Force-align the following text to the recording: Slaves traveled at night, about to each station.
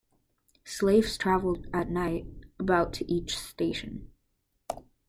Slaves 0.65 1.15
traveled 1.15 1.67
at 1.71 1.91
night, 1.91 2.25
about 2.57 2.91
to 2.93 3.05
each 3.07 3.37
station. 3.37 4.09